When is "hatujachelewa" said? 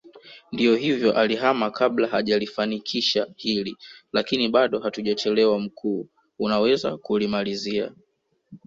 4.79-5.59